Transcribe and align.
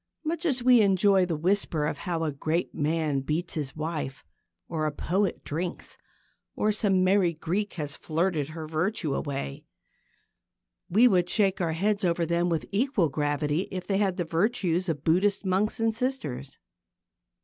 Much 0.23 0.47
as 0.47 0.63
we 0.63 0.81
enjoy 0.81 1.27
the 1.27 1.35
whisper 1.37 1.85
of 1.85 1.99
how 1.99 2.23
a 2.23 2.31
great 2.31 2.73
man 2.73 3.19
beats 3.19 3.53
his 3.53 3.75
wife, 3.75 4.25
or 4.67 4.87
a 4.87 4.91
poet 4.91 5.43
drinks, 5.43 5.95
or 6.55 6.71
some 6.71 7.03
merry 7.03 7.33
Greek 7.33 7.73
has 7.73 7.95
flirted 7.95 8.49
her 8.49 8.65
virtue 8.67 9.13
away, 9.13 9.63
we 10.89 11.07
would 11.07 11.29
shake 11.29 11.61
our 11.61 11.73
heads 11.73 12.03
over 12.03 12.25
them 12.25 12.49
with 12.49 12.65
equal 12.71 13.09
gravity 13.09 13.67
if 13.69 13.85
they 13.85 13.97
had 13.99 14.17
the 14.17 14.25
virtues 14.25 14.89
of 14.89 15.03
Buddhist 15.03 15.45
monks 15.45 15.79
and 15.79 15.93
sisters. 15.93 16.57